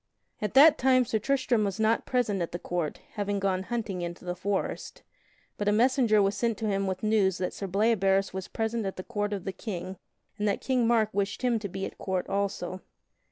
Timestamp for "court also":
11.99-12.81